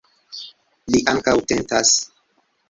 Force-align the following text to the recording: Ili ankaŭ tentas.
Ili 0.91 1.01
ankaŭ 1.13 1.35
tentas. 1.53 1.93